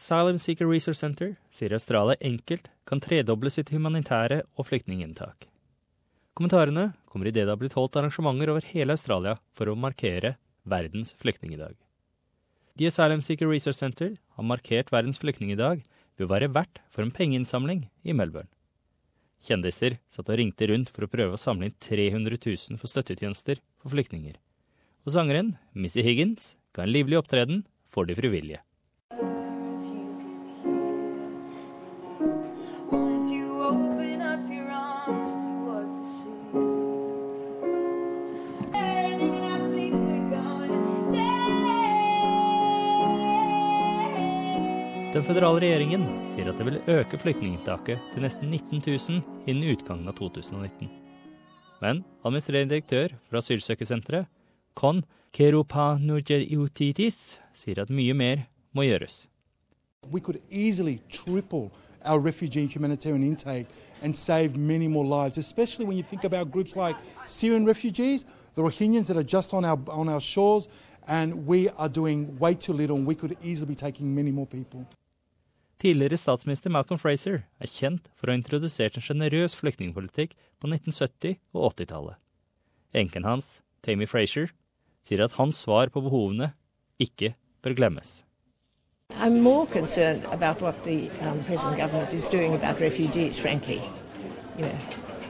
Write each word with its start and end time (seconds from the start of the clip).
Asylum 0.00 0.38
Seeker 0.38 0.64
Research 0.64 0.96
Center 0.96 1.34
sier 1.52 1.74
Australia 1.76 2.16
enkelt 2.24 2.70
kan 2.88 3.02
tredoble 3.04 3.50
sitt 3.52 3.68
humanitære 3.68 4.38
og 4.56 4.64
flyktninginntak. 4.70 5.44
Kommentarene 6.32 6.86
kommer 7.04 7.28
idet 7.28 7.44
det 7.44 7.52
har 7.52 7.58
blitt 7.60 7.76
holdt 7.76 7.98
arrangementer 8.00 8.48
over 8.48 8.64
hele 8.64 8.96
Australia 8.96 9.34
for 9.52 9.68
å 9.68 9.76
markere 9.76 10.38
verdens 10.64 11.12
flyktningedag. 11.20 11.74
The 12.80 12.88
Asylum 12.88 13.20
Seeker 13.20 13.50
Research 13.50 13.76
Center 13.76 14.14
har 14.38 14.48
markert 14.48 14.88
verdens 14.88 15.20
flyktningedag 15.20 15.84
ved 16.16 16.24
å 16.24 16.30
være 16.32 16.48
vert 16.56 16.80
for 16.88 17.04
en 17.04 17.12
pengeinnsamling 17.12 17.84
i 18.00 18.16
Melbourne. 18.16 18.48
Kjendiser 19.44 19.98
satt 20.08 20.32
og 20.32 20.40
ringte 20.40 20.70
rundt 20.72 20.88
for 20.88 21.04
å 21.04 21.12
prøve 21.12 21.36
å 21.36 21.44
samle 21.44 21.68
inn 21.68 21.76
300 21.76 22.40
000 22.40 22.80
for 22.80 22.88
støttetjenester 22.88 23.60
for 23.76 23.92
flyktninger. 23.92 24.40
Og 25.04 25.12
sangeren 25.12 25.58
Missy 25.76 26.00
Higgins 26.08 26.54
ga 26.72 26.88
en 26.88 26.96
livlig 26.96 27.20
opptreden 27.20 27.66
for 27.92 28.08
de 28.08 28.16
frivillige. 28.16 28.64
Den 45.10 45.24
føderale 45.26 45.58
regjeringen 45.60 46.04
sier 46.30 46.46
at 46.48 46.56
det 46.56 46.64
vil 46.68 46.76
øke 46.94 47.18
flyktninginntaket 47.18 47.98
til 48.12 48.22
nesten 48.22 48.52
19 48.54 48.78
000 48.86 49.48
innen 49.50 49.72
utgangen 49.72 50.08
av 50.08 50.14
2019. 50.16 50.86
Men 51.82 52.04
administrerende 52.22 52.76
direktør 52.76 53.16
for 53.26 53.40
asylsøkersenteret, 53.40 54.28
Kon 54.78 55.02
Keropanurgeutitis, 55.34 57.40
sier 57.52 57.82
at 57.82 57.90
mye 57.90 58.14
mer 58.14 58.46
må 58.72 58.86
gjøres. 58.86 59.26
We 60.08 60.22
could 60.22 60.38
easily 60.48 61.00
triple 61.10 61.72
our 62.04 62.18
refugee 62.18 62.66
humanitarian 62.66 63.22
intake 63.22 63.66
and 64.02 64.16
save 64.16 64.56
many 64.56 64.88
more 64.88 65.04
lives, 65.04 65.38
especially 65.38 65.84
when 65.84 65.96
you 65.96 66.02
think 66.02 66.24
about 66.24 66.50
groups 66.50 66.76
like 66.76 66.96
Syrian 67.26 67.66
refugees, 67.66 68.24
the 68.54 68.62
Rohingyans 68.62 69.06
that 69.06 69.16
are 69.16 69.22
just 69.22 69.54
on 69.54 69.64
our, 69.64 69.78
on 69.88 70.08
our 70.08 70.20
shores, 70.20 70.68
and 71.06 71.46
we 71.46 71.68
are 71.70 71.88
doing 71.88 72.38
way 72.38 72.54
too 72.54 72.72
little, 72.72 72.96
and 72.96 73.06
we 73.06 73.14
could 73.14 73.36
easily 73.42 73.66
be 73.66 73.74
taking 73.74 74.14
many 74.14 74.30
more 74.30 74.46
people. 74.46 74.86
Tidligere 75.80 76.18
statsminister 76.20 76.68
Malcolm 76.68 76.98
Fraser 77.00 77.46
er 77.56 77.70
kjent 77.72 78.10
for 78.12 78.28
å 78.28 78.34
ha 78.34 78.36
introdusert 78.36 78.98
en 78.98 79.04
sjenerøs 79.04 79.54
flyktningpolitikk 79.56 80.34
på 80.60 80.68
1970- 80.68 81.38
og 81.56 81.70
80-tallet. 81.72 82.18
Enken 82.92 83.24
hans, 83.24 83.62
Tammy 83.80 84.04
Fraser, 84.04 84.52
sier 85.00 85.24
at 85.24 85.38
hans 85.38 85.62
svar 85.64 85.88
på 85.88 86.02
behovene 86.04 86.52
ikke 87.00 87.32
bør 87.64 87.78
glemmes. 87.78 88.20
I'm 89.20 89.42
more 89.42 89.66
concerned 89.66 90.24
about 90.32 90.62
what 90.62 90.82
the 90.84 91.10
um, 91.20 91.44
present 91.44 91.76
government 91.76 92.14
is 92.14 92.26
doing 92.26 92.54
about 92.54 92.80
refugees, 92.80 93.38
frankly. 93.38 93.82
You 94.56 94.64
know, 94.64 94.78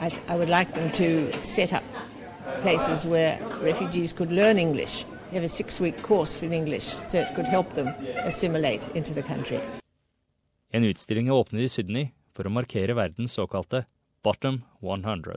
I, 0.00 0.10
I 0.26 0.36
would 0.36 0.48
like 0.48 0.74
them 0.74 0.90
to 0.92 1.32
set 1.44 1.72
up 1.72 1.84
places 2.62 3.06
where 3.06 3.38
refugees 3.62 4.12
could 4.12 4.32
learn 4.32 4.58
English, 4.58 5.04
have 5.30 5.44
a 5.44 5.48
six-week 5.48 6.02
course 6.02 6.42
in 6.42 6.52
English 6.52 6.82
so 6.82 7.18
it 7.18 7.32
could 7.36 7.46
help 7.46 7.74
them 7.74 7.88
assimilate 8.24 8.88
into 8.94 9.14
the 9.14 9.22
country. 9.22 9.60
En 10.70 10.84
utstilling 10.84 11.30
åpnet 11.30 11.62
i 11.62 11.68
Sydney 11.68 12.10
for 12.34 12.46
å 12.46 12.50
markere 12.50 12.94
verdens 12.94 13.32
såkalte 13.38 13.84
Bottom 14.22 14.62
100. 14.80 15.36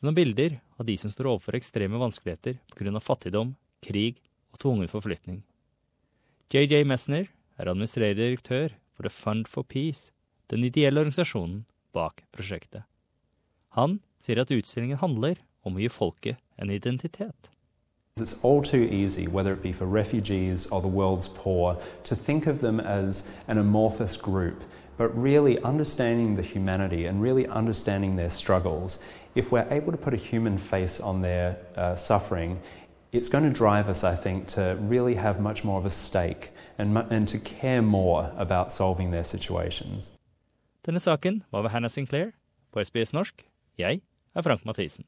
Den 0.00 0.10
har 0.10 0.16
bilder 0.18 0.58
av 0.76 0.86
de 0.86 0.96
som 0.98 1.10
står 1.10 1.30
overfor 1.30 1.54
ekstreme 1.60 1.98
vanskeligheter 1.98 2.58
pga. 2.74 3.00
fattigdom, 3.00 3.54
krig 3.86 4.18
og 4.50 4.58
tvungen 4.58 4.90
forflytning. 4.90 5.44
JJ 6.50 6.82
Messner 6.84 7.30
er 7.62 7.70
administrerende 7.70 8.22
direktør 8.22 8.68
for 8.94 9.02
The 9.02 9.10
Fund 9.10 9.46
for 9.46 9.62
Peace, 9.62 10.10
den 10.50 10.64
ideelle 10.64 11.00
organisasjonen 11.00 11.64
bak 11.94 12.24
prosjektet. 12.32 12.82
Han 13.78 14.00
sier 14.20 14.40
at 14.42 14.50
utstillingen 14.50 14.98
handler 14.98 15.38
om 15.62 15.76
å 15.76 15.82
gi 15.82 15.88
folket 15.88 16.42
en 16.58 16.70
identitet. 16.70 17.48
It's 18.20 18.36
all 18.42 18.62
too 18.62 18.82
easy, 18.82 19.26
whether 19.26 19.52
it 19.54 19.62
be 19.62 19.72
for 19.72 19.86
refugees 19.86 20.66
or 20.66 20.82
the 20.82 20.88
world's 20.88 21.28
poor, 21.28 21.78
to 22.04 22.14
think 22.14 22.46
of 22.46 22.60
them 22.60 22.80
as 22.80 23.28
an 23.48 23.58
amorphous 23.58 24.16
group. 24.16 24.64
But 24.98 25.16
really 25.16 25.58
understanding 25.62 26.36
the 26.36 26.42
humanity 26.42 27.06
and 27.06 27.22
really 27.22 27.46
understanding 27.46 28.16
their 28.16 28.28
struggles, 28.28 28.98
if 29.34 29.50
we're 29.50 29.66
able 29.70 29.92
to 29.92 29.98
put 29.98 30.12
a 30.12 30.18
human 30.18 30.58
face 30.58 31.00
on 31.00 31.22
their 31.22 31.56
uh, 31.76 31.96
suffering, 31.96 32.60
it's 33.12 33.28
going 33.28 33.44
to 33.44 33.58
drive 33.64 33.88
us, 33.88 34.02
I 34.04 34.16
think, 34.16 34.48
to 34.48 34.76
really 34.90 35.14
have 35.14 35.40
much 35.40 35.64
more 35.64 35.78
of 35.78 35.86
a 35.86 35.90
stake 35.90 36.50
and, 36.78 36.96
and 36.96 37.28
to 37.28 37.38
care 37.38 37.82
more 37.82 38.32
about 38.36 38.72
solving 38.72 39.10
their 39.12 39.24
situations. 39.24 40.10
Denne 40.86 41.00
saken 41.00 41.42
var 41.52 41.62
ved 41.62 41.70
Hannah 41.70 41.90
Sinclair 41.90 42.30
på 42.72 42.84
SBS 42.84 43.12
norsk. 43.12 43.34
Jeg 43.78 44.00
er 44.34 44.42
Frank 44.42 44.64
Mathisen. 44.64 45.04